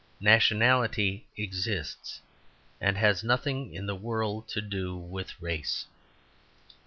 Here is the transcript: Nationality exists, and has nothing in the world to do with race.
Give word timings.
Nationality 0.19 1.27
exists, 1.37 2.21
and 2.81 2.97
has 2.97 3.23
nothing 3.23 3.71
in 3.75 3.85
the 3.85 3.93
world 3.95 4.47
to 4.47 4.59
do 4.59 4.97
with 4.97 5.39
race. 5.39 5.85